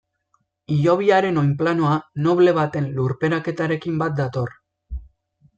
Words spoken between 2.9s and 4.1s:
lurperaketarekin